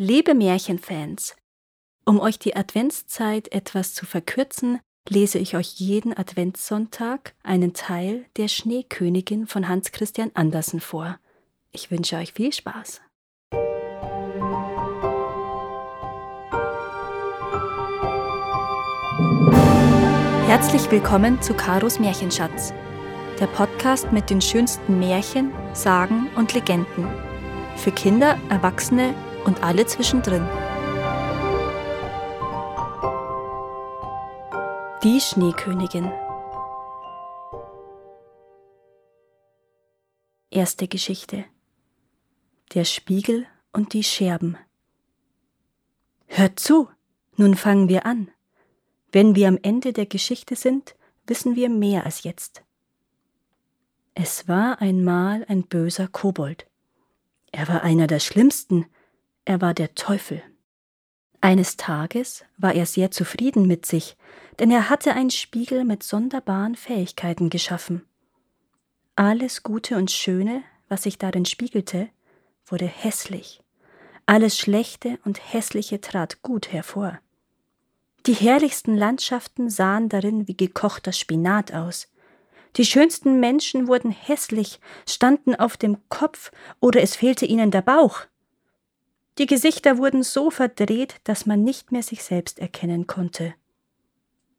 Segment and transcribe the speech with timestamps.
[0.00, 1.34] Liebe Märchenfans,
[2.04, 4.78] um euch die Adventszeit etwas zu verkürzen,
[5.08, 11.18] lese ich euch jeden Adventssonntag einen Teil der Schneekönigin von Hans Christian Andersen vor.
[11.72, 13.00] Ich wünsche euch viel Spaß.
[20.46, 22.72] Herzlich willkommen zu Karos Märchenschatz,
[23.40, 27.08] der Podcast mit den schönsten Märchen, Sagen und Legenden.
[27.74, 29.12] Für Kinder, Erwachsene
[29.48, 30.46] und alle zwischendrin.
[35.02, 36.12] Die Schneekönigin
[40.50, 41.46] Erste Geschichte
[42.74, 44.58] Der Spiegel und die Scherben
[46.26, 46.90] Hört zu,
[47.36, 48.30] nun fangen wir an.
[49.12, 50.94] Wenn wir am Ende der Geschichte sind,
[51.26, 52.62] wissen wir mehr als jetzt.
[54.12, 56.66] Es war einmal ein böser Kobold.
[57.50, 58.84] Er war einer der schlimmsten,
[59.48, 60.42] er war der Teufel.
[61.40, 64.18] Eines Tages war er sehr zufrieden mit sich,
[64.58, 68.04] denn er hatte einen Spiegel mit sonderbaren Fähigkeiten geschaffen.
[69.16, 72.10] Alles Gute und Schöne, was sich darin spiegelte,
[72.66, 73.62] wurde hässlich.
[74.26, 77.18] Alles Schlechte und Hässliche trat gut hervor.
[78.26, 82.08] Die herrlichsten Landschaften sahen darin wie gekochter Spinat aus.
[82.76, 88.26] Die schönsten Menschen wurden hässlich, standen auf dem Kopf oder es fehlte ihnen der Bauch.
[89.38, 93.54] Die Gesichter wurden so verdreht, dass man nicht mehr sich selbst erkennen konnte.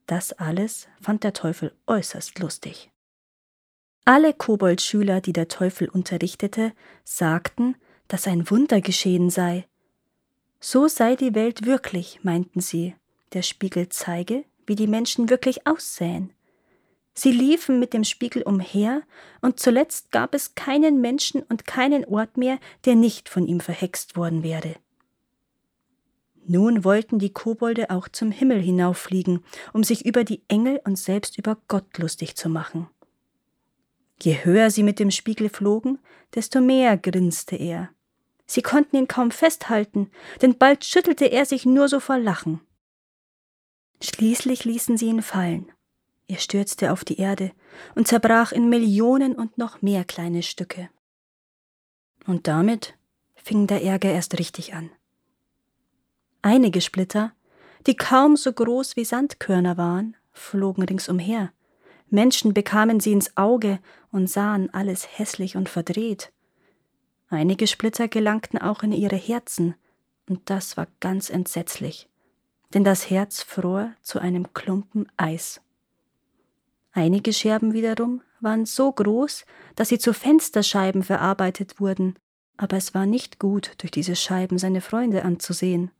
[0.08, 2.90] Das alles fand der Teufel äußerst lustig.
[4.06, 6.72] Alle Koboldschüler, die der Teufel unterrichtete,
[7.04, 7.76] sagten,
[8.08, 9.68] dass ein Wunder geschehen sei.
[10.62, 12.96] So sei die Welt wirklich, meinten sie.
[13.34, 16.34] Der Spiegel zeige, wie die Menschen wirklich aussähen.
[17.20, 19.02] Sie liefen mit dem Spiegel umher,
[19.42, 24.16] und zuletzt gab es keinen Menschen und keinen Ort mehr, der nicht von ihm verhext
[24.16, 24.76] worden wäre.
[26.48, 31.38] Nun wollten die Kobolde auch zum Himmel hinauffliegen, um sich über die Engel und selbst
[31.38, 32.88] über Gott lustig zu machen.
[34.22, 36.00] Je höher sie mit dem Spiegel flogen,
[36.36, 37.90] desto mehr grinste er.
[38.46, 40.10] Sie konnten ihn kaum festhalten,
[40.42, 42.62] denn bald schüttelte er sich nur so vor Lachen.
[44.02, 45.70] Schließlich ließen sie ihn fallen,
[46.30, 47.52] er stürzte auf die Erde
[47.96, 50.90] und zerbrach in Millionen und noch mehr kleine Stücke.
[52.28, 52.94] Und damit
[53.36, 54.92] fing der Ärger erst richtig an.
[56.44, 57.34] Einige Splitter,
[57.88, 61.52] die kaum so groß wie Sandkörner waren, flogen ringsumher.
[62.12, 63.80] Menschen bekamen sie ins Auge
[64.12, 66.32] und sahen alles hässlich und verdreht.
[67.30, 69.74] Einige Splitter gelangten auch in ihre Herzen,
[70.28, 72.08] und das war ganz entsetzlich,
[72.76, 75.60] denn das Herz fror zu einem Klumpen Eis.
[76.92, 79.46] Einige Scherben wiederum waren so groß,
[79.76, 82.16] dass sie zu Fensterscheiben verarbeitet wurden,
[82.58, 85.92] aber es war nicht gut, durch diese Scheiben seine Freunde anzusehen.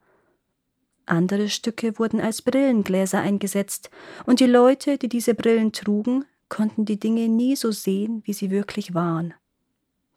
[1.06, 3.90] Andere Stücke wurden als Brillengläser eingesetzt,
[4.26, 8.52] und die Leute, die diese Brillen trugen, konnten die Dinge nie so sehen, wie sie
[8.52, 9.34] wirklich waren.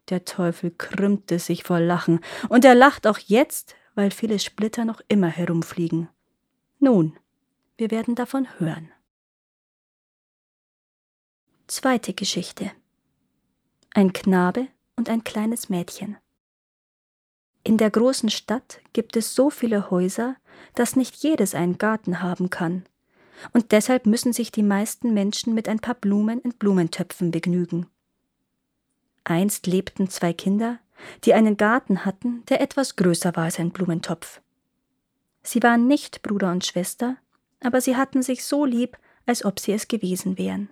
[0.09, 2.19] Der Teufel krümmte sich vor Lachen,
[2.49, 6.09] und er lacht auch jetzt, weil viele Splitter noch immer herumfliegen.
[6.79, 7.17] Nun,
[7.77, 8.91] wir werden davon hören.
[11.75, 12.71] Zweite Geschichte.
[13.95, 16.17] Ein Knabe und ein kleines Mädchen.
[17.63, 20.35] In der großen Stadt gibt es so viele Häuser,
[20.75, 22.85] dass nicht jedes einen Garten haben kann,
[23.53, 27.87] und deshalb müssen sich die meisten Menschen mit ein paar Blumen in Blumentöpfen begnügen.
[29.23, 30.77] Einst lebten zwei Kinder,
[31.23, 34.41] die einen Garten hatten, der etwas größer war als ein Blumentopf.
[35.41, 37.17] Sie waren nicht Bruder und Schwester,
[37.61, 38.95] aber sie hatten sich so lieb,
[39.25, 40.69] als ob sie es gewesen wären.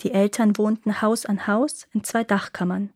[0.00, 2.92] Die Eltern wohnten Haus an Haus in zwei Dachkammern.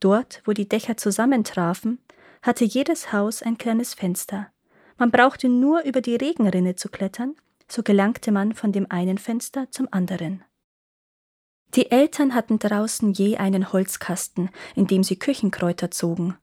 [0.00, 1.98] Dort, wo die Dächer zusammentrafen,
[2.42, 4.52] hatte jedes Haus ein kleines Fenster.
[4.98, 7.36] Man brauchte nur über die Regenrinne zu klettern,
[7.68, 10.44] so gelangte man von dem einen Fenster zum anderen.
[11.74, 16.36] Die Eltern hatten draußen je einen Holzkasten, in dem sie Küchenkräuter zogen,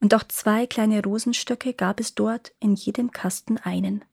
[0.00, 4.04] und auch zwei kleine Rosenstöcke gab es dort in jedem Kasten einen.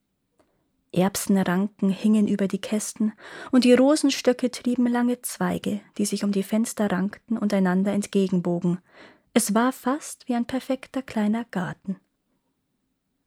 [0.94, 3.13] Erbsenranken hingen über die Kästen,
[3.51, 8.80] und die Rosenstöcke trieben lange Zweige, die sich um die Fenster rankten und einander entgegenbogen.
[9.34, 11.98] Es war fast wie ein perfekter kleiner Garten.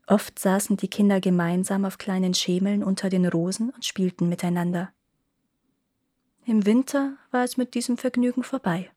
[0.07, 4.93] Oft saßen die Kinder gemeinsam auf kleinen Schemeln unter den Rosen und spielten miteinander.
[6.45, 8.89] Im Winter war es mit diesem Vergnügen vorbei.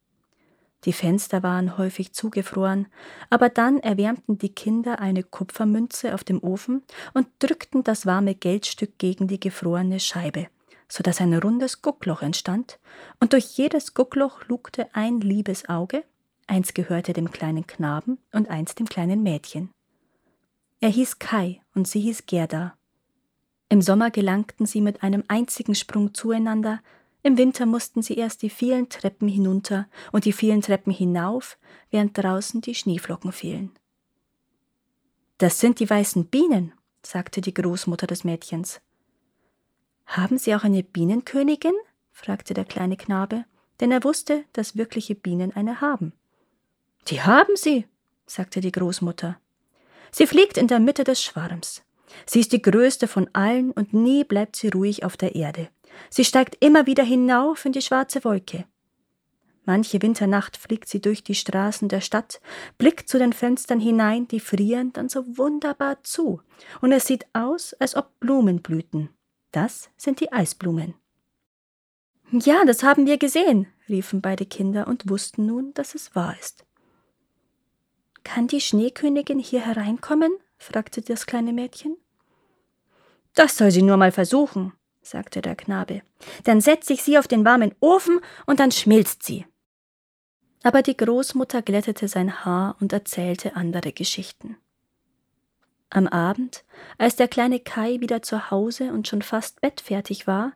[0.86, 2.88] Die Fenster waren häufig zugefroren,
[3.30, 6.84] aber dann erwärmten die Kinder eine Kupfermünze auf dem Ofen
[7.14, 10.48] und drückten das warme Geldstück gegen die gefrorene Scheibe,
[10.88, 12.80] so dass ein rundes Guckloch entstand,
[13.20, 16.06] und durch jedes Guckloch lugte ein liebes Auge,
[16.48, 19.70] eins gehörte dem kleinen Knaben und eins dem kleinen Mädchen.
[20.80, 22.76] Er hieß Kai und sie hieß Gerda.
[23.68, 26.82] Im Sommer gelangten sie mit einem einzigen Sprung zueinander,
[27.22, 31.58] im Winter mussten sie erst die vielen Treppen hinunter und die vielen Treppen hinauf,
[31.92, 33.72] während draußen die Schneeflocken fielen.
[35.38, 36.74] Das sind die weißen Bienen,
[37.04, 38.82] sagte die Großmutter des Mädchens.
[40.06, 41.76] Haben Sie auch eine Bienenkönigin?
[42.12, 43.46] fragte der kleine Knabe,
[43.80, 46.14] denn er wusste, dass wirkliche Bienen eine haben.
[47.08, 47.86] Die haben sie,
[48.26, 49.40] sagte die Großmutter.
[50.12, 51.84] Sie fliegt in der Mitte des Schwarms.
[52.26, 55.70] Sie ist die größte von allen und nie bleibt sie ruhig auf der Erde.
[56.10, 58.66] Sie steigt immer wieder hinauf in die schwarze Wolke.
[59.66, 62.42] Manche Winternacht fliegt sie durch die Straßen der Stadt,
[62.80, 66.42] blickt zu den Fenstern hinein, die frieren dann so wunderbar zu,
[66.82, 69.10] und es sieht aus, als ob Blumen blühten.
[69.52, 70.96] Das sind die Eisblumen.
[72.32, 76.66] Ja, das haben wir gesehen, riefen beide Kinder und wussten nun, dass es wahr ist.
[78.24, 80.32] Kann die Schneekönigin hier hereinkommen?
[80.58, 81.96] fragte das kleine Mädchen.
[83.34, 84.74] Das soll sie nur mal versuchen,
[85.10, 86.02] sagte der Knabe.
[86.44, 89.46] Dann setze ich sie auf den warmen Ofen und dann schmilzt sie.
[90.64, 94.58] Aber die Großmutter glättete sein Haar und erzählte andere Geschichten.
[95.90, 96.64] Am Abend,
[96.98, 100.54] als der kleine Kai wieder zu Hause und schon fast bettfertig war,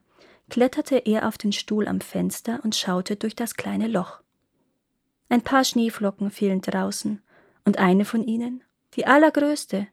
[0.50, 4.22] kletterte er auf den Stuhl am Fenster und schaute durch das kleine Loch.
[5.30, 7.22] Ein paar Schneeflocken fielen draußen,
[7.66, 8.62] und eine von ihnen,
[8.94, 9.88] die allergrößte,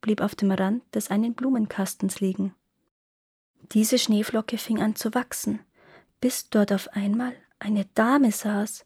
[0.00, 2.54] blieb auf dem Rand des einen Blumenkastens liegen.
[3.72, 5.60] Diese Schneeflocke fing an zu wachsen,
[6.20, 8.84] bis dort auf einmal eine Dame saß,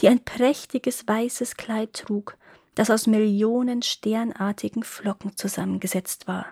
[0.00, 2.36] die ein prächtiges weißes Kleid trug,
[2.74, 6.46] das aus Millionen sternartigen Flocken zusammengesetzt war.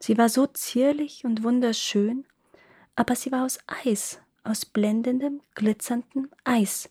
[0.00, 2.26] Sie war so zierlich und wunderschön,
[2.96, 6.90] aber sie war aus Eis, aus blendendem, glitzerndem Eis.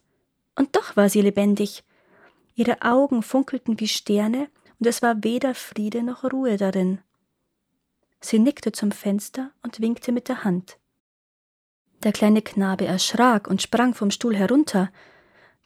[0.55, 1.83] Und doch war sie lebendig.
[2.55, 4.49] Ihre Augen funkelten wie Sterne,
[4.79, 6.99] und es war weder Friede noch Ruhe darin.
[8.23, 10.79] Sie nickte zum Fenster und winkte mit der Hand.
[12.03, 14.93] Der kleine Knabe erschrak und sprang vom Stuhl herunter.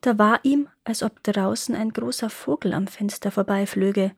[0.02, 4.16] Da war ihm, als ob draußen ein großer Vogel am Fenster vorbeiflöge.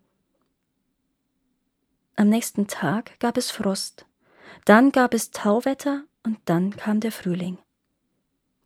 [2.15, 4.05] Am nächsten Tag gab es Frost,
[4.63, 7.57] dann gab es Tauwetter und dann kam der Frühling.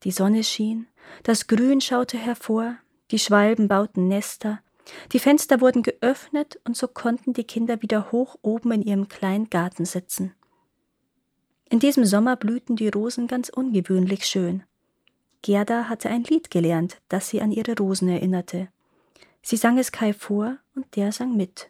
[0.03, 0.87] Die Sonne schien,
[1.23, 2.75] das Grün schaute hervor,
[3.09, 4.59] die Schwalben bauten Nester,
[5.11, 9.49] die Fenster wurden geöffnet und so konnten die Kinder wieder hoch oben in ihrem kleinen
[9.49, 10.33] Garten sitzen.
[11.69, 14.63] In diesem Sommer blühten die Rosen ganz ungewöhnlich schön.
[15.41, 18.69] Gerda hatte ein Lied gelernt, das sie an ihre Rosen erinnerte.
[19.41, 21.69] Sie sang es Kai vor und der sang mit.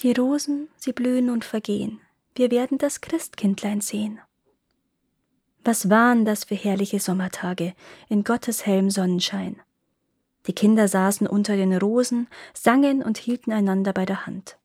[0.00, 2.00] Die Rosen, sie blühen und vergehen,
[2.34, 4.20] wir werden das Christkindlein sehen.
[5.64, 7.74] Was waren das für herrliche Sommertage
[8.08, 9.60] in Gottes hellem Sonnenschein.
[10.48, 14.56] Die Kinder saßen unter den Rosen, sangen und hielten einander bei der Hand.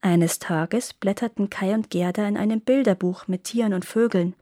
[0.00, 4.34] Eines Tages blätterten Kai und Gerda in einem Bilderbuch mit Tieren und Vögeln,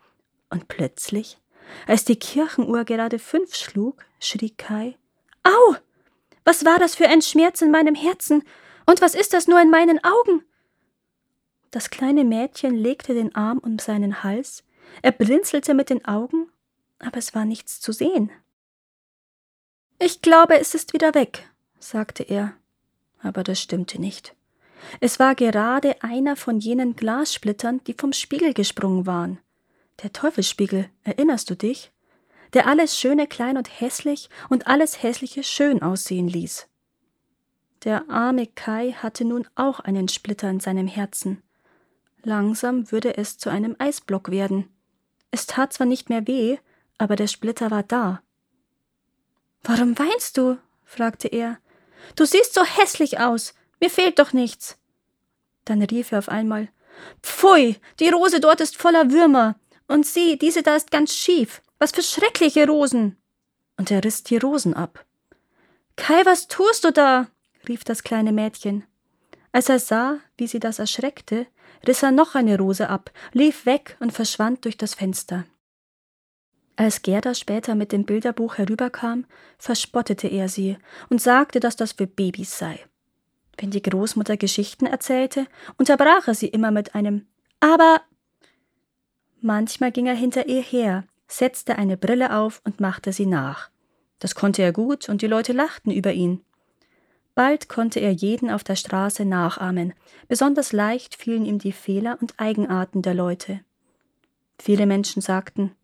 [0.50, 1.38] und plötzlich,
[1.86, 4.98] als die Kirchenuhr gerade fünf schlug, schrie Kai
[5.42, 5.76] Au.
[6.44, 8.42] Was war das für ein Schmerz in meinem Herzen,
[8.84, 10.44] und was ist das nur in meinen Augen?
[11.70, 14.64] Das kleine Mädchen legte den Arm um seinen Hals,
[15.00, 16.50] er blinzelte mit den Augen,
[16.98, 18.30] aber es war nichts zu sehen.
[20.04, 22.54] Ich glaube, es ist wieder weg, sagte er,
[23.20, 24.34] aber das stimmte nicht.
[24.98, 29.38] Es war gerade einer von jenen Glassplittern, die vom Spiegel gesprungen waren.
[30.02, 31.92] Der Teufelsspiegel, erinnerst du dich?
[32.52, 36.66] Der alles Schöne klein und hässlich und alles Hässliche schön aussehen ließ.
[37.84, 41.44] Der arme Kai hatte nun auch einen Splitter in seinem Herzen.
[42.24, 44.68] Langsam würde es zu einem Eisblock werden.
[45.30, 46.58] Es tat zwar nicht mehr weh,
[46.98, 48.20] aber der Splitter war da.
[49.62, 50.58] Warum weinst du?
[50.84, 51.58] fragte er.
[52.16, 53.54] Du siehst so hässlich aus.
[53.80, 54.78] Mir fehlt doch nichts.
[55.64, 56.68] Dann rief er auf einmal
[57.22, 59.56] Pfui, die Rose dort ist voller Würmer.
[59.88, 61.62] Und sieh, diese da ist ganz schief.
[61.78, 63.16] Was für schreckliche Rosen.
[63.76, 65.04] Und er riss die Rosen ab.
[65.96, 67.28] Kai, was tust du da?
[67.68, 68.84] rief das kleine Mädchen.
[69.52, 71.46] Als er sah, wie sie das erschreckte,
[71.86, 75.44] riss er noch eine Rose ab, lief weg und verschwand durch das Fenster.
[76.76, 79.26] Als Gerda später mit dem Bilderbuch herüberkam,
[79.58, 80.78] verspottete er sie
[81.10, 82.78] und sagte, dass das für Babys sei.
[83.58, 87.26] Wenn die Großmutter Geschichten erzählte, unterbrach er sie immer mit einem
[87.60, 88.00] Aber.
[89.40, 93.70] Manchmal ging er hinter ihr her, setzte eine Brille auf und machte sie nach.
[94.18, 96.42] Das konnte er gut, und die Leute lachten über ihn.
[97.34, 99.94] Bald konnte er jeden auf der Straße nachahmen,
[100.28, 103.60] besonders leicht fielen ihm die Fehler und Eigenarten der Leute.
[104.58, 105.74] Viele Menschen sagten,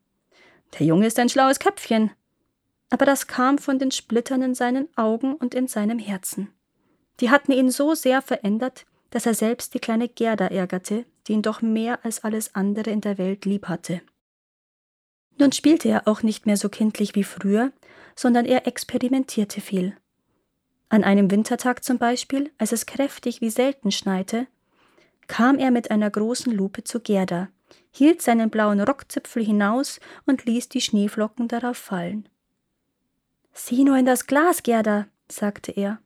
[0.79, 2.11] der Junge ist ein schlaues Köpfchen.
[2.91, 6.53] Aber das kam von den Splittern in seinen Augen und in seinem Herzen.
[7.21, 11.43] Die hatten ihn so sehr verändert, dass er selbst die kleine Gerda ärgerte, die ihn
[11.43, 14.01] doch mehr als alles andere in der Welt lieb hatte.
[15.39, 17.73] Nun spielte er auch nicht mehr so kindlich wie früher,
[18.17, 19.97] sondern er experimentierte viel.
[20.89, 24.47] An einem Wintertag zum Beispiel, als es kräftig wie selten schneite,
[25.27, 27.49] kam er mit einer großen Lupe zu Gerda,
[27.91, 32.29] hielt seinen blauen Rockzipfel hinaus und ließ die Schneeflocken darauf fallen.
[33.53, 35.99] Sieh nur in das Glas, Gerda, sagte er,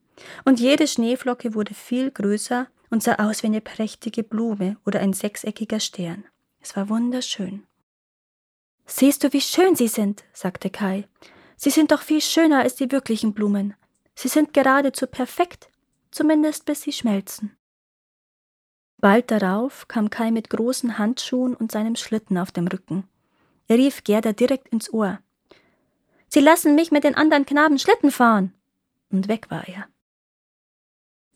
[0.45, 5.13] und jede Schneeflocke wurde viel größer und sah aus wie eine prächtige Blume oder ein
[5.13, 6.25] sechseckiger Stern.
[6.61, 7.67] Es war wunderschön.
[8.87, 11.09] Siehst du, wie schön sie sind, sagte Kai.
[11.57, 13.75] Sie sind doch viel schöner als die wirklichen Blumen.
[14.15, 15.71] Sie sind geradezu perfekt,
[16.11, 17.57] zumindest bis sie schmelzen.
[19.03, 23.03] Bald darauf kam Kai mit großen Handschuhen und seinem Schlitten auf dem Rücken.
[23.67, 25.19] Er rief Gerda direkt ins Ohr.
[26.29, 28.55] Sie lassen mich mit den anderen Knaben Schlitten fahren.
[29.11, 29.89] Und weg war er.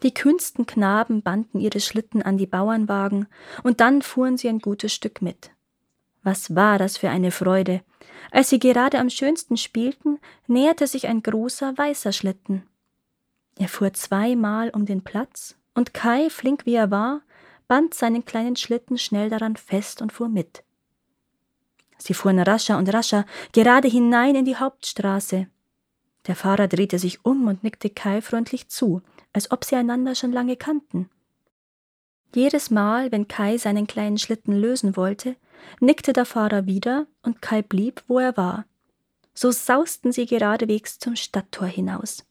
[0.05, 3.27] Die kühnsten Knaben banden ihre Schlitten an die Bauernwagen,
[3.65, 5.51] und dann fuhren sie ein gutes Stück mit.
[6.23, 7.83] Was war das für eine Freude!
[8.31, 12.63] Als sie gerade am schönsten spielten, näherte sich ein großer weißer Schlitten.
[13.59, 17.23] Er fuhr zweimal um den Platz, und Kai, flink wie er war,
[17.69, 20.63] band seinen kleinen Schlitten schnell daran fest und fuhr mit.
[21.99, 25.47] Sie fuhren rascher und rascher, gerade hinein in die Hauptstraße.
[26.27, 30.33] Der Fahrer drehte sich um und nickte Kai freundlich zu, als ob sie einander schon
[30.33, 31.09] lange kannten.
[32.35, 35.37] Jedes Mal, wenn Kai seinen kleinen Schlitten lösen wollte,
[35.81, 38.67] nickte der Fahrer wieder und Kai blieb, wo er war.
[39.33, 42.25] So sausten sie geradewegs zum Stadttor hinaus.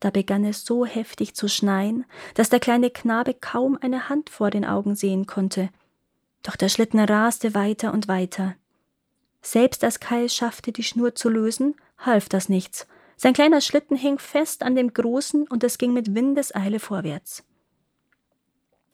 [0.00, 4.50] Da begann es so heftig zu schneien, dass der kleine Knabe kaum eine Hand vor
[4.50, 5.68] den Augen sehen konnte.
[6.42, 8.56] Doch der Schlitten raste weiter und weiter.
[9.42, 12.86] Selbst als Kai schaffte, die Schnur zu lösen, half das nichts.
[13.16, 17.44] Sein kleiner Schlitten hing fest an dem großen und es ging mit Windeseile vorwärts.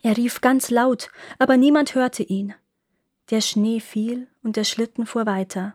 [0.02, 2.54] Er rief ganz laut, aber niemand hörte ihn.
[3.30, 5.74] Der Schnee fiel und der Schlitten fuhr weiter.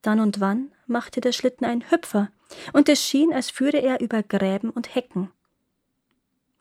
[0.00, 2.30] Dann und wann machte der Schlitten einen Hüpfer,
[2.72, 5.30] und es schien, als führe er über Gräben und Hecken.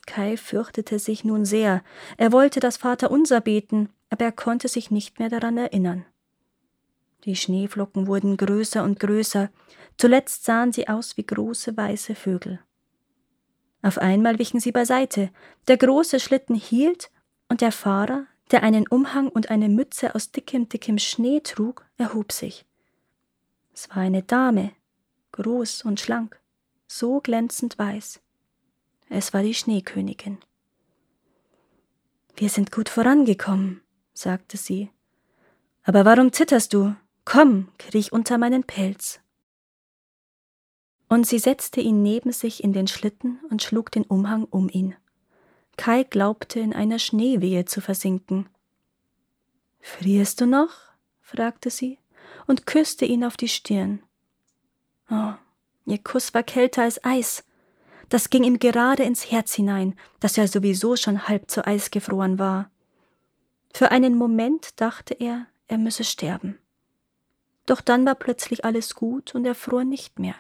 [0.05, 1.83] Kai fürchtete sich nun sehr,
[2.17, 6.05] er wollte das Vaterunser beten, aber er konnte sich nicht mehr daran erinnern.
[7.23, 9.49] Die Schneeflocken wurden größer und größer,
[9.97, 12.59] zuletzt sahen sie aus wie große weiße Vögel.
[13.81, 15.31] Auf einmal wichen sie beiseite,
[15.67, 17.11] der große Schlitten hielt,
[17.49, 22.31] und der Fahrer, der einen Umhang und eine Mütze aus dickem, dickem Schnee trug, erhob
[22.31, 22.65] sich.
[23.73, 24.71] Es war eine Dame,
[25.35, 26.39] groß und schlank,
[26.87, 28.21] so glänzend weiß.
[29.09, 30.37] Es war die Schneekönigin.
[32.37, 33.81] Wir sind gut vorangekommen,
[34.13, 34.89] sagte sie.
[35.83, 36.95] Aber warum zitterst du?
[37.25, 39.19] Komm, kriech unter meinen Pelz.
[41.09, 44.95] Und sie setzte ihn neben sich in den Schlitten und schlug den Umhang um ihn.
[45.77, 48.47] Kai glaubte, in einer Schneewehe zu versinken.
[49.81, 50.71] Frierst du noch?
[51.21, 51.99] fragte sie
[52.47, 54.01] und küsste ihn auf die Stirn.
[55.09, 55.33] Oh,
[55.85, 57.43] ihr Kuss war kälter als Eis.
[58.09, 62.39] Das ging ihm gerade ins Herz hinein, das ja sowieso schon halb zu Eis gefroren
[62.39, 62.69] war.
[63.74, 66.59] Für einen Moment dachte er, er müsse sterben.
[67.65, 70.35] Doch dann war plötzlich alles gut und er fror nicht mehr.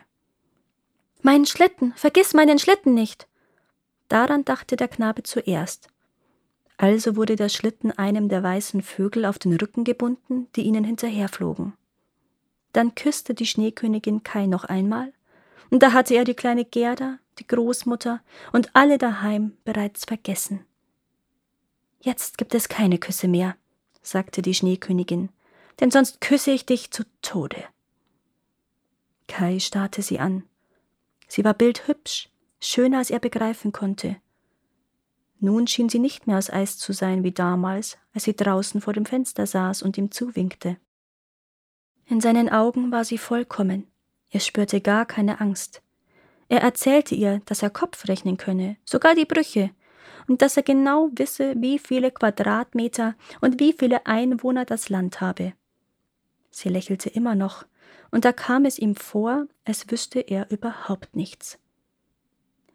[1.21, 3.27] Meinen Schlitten, vergiss meinen Schlitten nicht.
[4.09, 5.89] Daran dachte der Knabe zuerst.
[6.77, 11.73] Also wurde der Schlitten einem der weißen Vögel auf den Rücken gebunden, die ihnen hinterherflogen.
[12.75, 15.13] Dann küsste die Schneekönigin Kai noch einmal,
[15.69, 20.65] und da hatte er die kleine Gerda, die Großmutter und alle daheim bereits vergessen.
[22.01, 23.55] Jetzt gibt es keine Küsse mehr,
[24.01, 25.29] sagte die Schneekönigin,
[25.79, 27.63] denn sonst küsse ich dich zu Tode.
[29.29, 30.43] Kai starrte sie an.
[31.29, 32.27] Sie war bildhübsch,
[32.59, 34.17] schöner als er begreifen konnte.
[35.39, 38.91] Nun schien sie nicht mehr aus Eis zu sein wie damals, als sie draußen vor
[38.91, 40.75] dem Fenster saß und ihm zuwinkte.
[42.07, 43.87] In seinen Augen war sie vollkommen.
[44.29, 45.81] Er spürte gar keine Angst.
[46.49, 49.71] Er erzählte ihr, dass er Kopf rechnen könne, sogar die Brüche,
[50.27, 55.53] und dass er genau wisse, wie viele Quadratmeter und wie viele Einwohner das Land habe.
[56.51, 57.65] Sie lächelte immer noch,
[58.11, 61.57] und da kam es ihm vor, als wüsste er überhaupt nichts.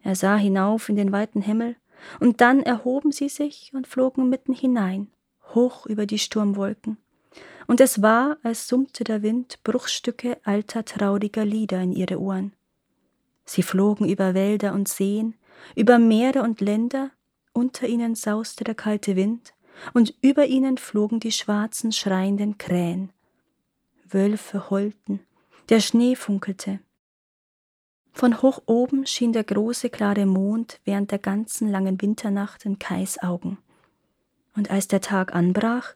[0.03, 1.77] Er sah hinauf in den weiten Himmel,
[2.19, 5.09] und dann erhoben sie sich und flogen mitten hinein,
[5.53, 6.97] hoch über die Sturmwolken
[7.67, 12.53] und es war, als summte der Wind Bruchstücke alter trauriger Lieder in ihre Ohren.
[13.45, 15.35] Sie flogen über Wälder und Seen,
[15.75, 17.11] über Meere und Länder,
[17.53, 19.53] unter ihnen sauste der kalte Wind,
[19.93, 23.11] und über ihnen flogen die schwarzen, schreienden Krähen.
[24.07, 25.21] Wölfe heulten,
[25.69, 26.79] der Schnee funkelte.
[28.13, 33.21] Von hoch oben schien der große klare Mond während der ganzen langen Winternacht in Kais
[33.23, 33.57] Augen.
[34.55, 35.95] Und als der Tag anbrach,